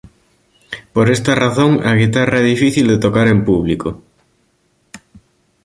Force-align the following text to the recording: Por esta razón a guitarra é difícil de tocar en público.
Por 0.93 1.05
esta 1.15 1.33
razón 1.43 1.71
a 1.89 1.93
guitarra 2.01 2.37
é 2.43 2.49
difícil 2.53 2.85
de 2.89 3.01
tocar 3.05 3.27
en 3.33 3.39
público. 3.47 3.89